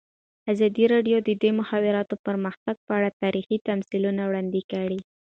[0.53, 4.99] ازادي راډیو د د مخابراتو پرمختګ په اړه تاریخي تمثیلونه وړاندې کړي.